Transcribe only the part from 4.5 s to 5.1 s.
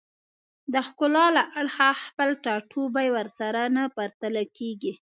کېږي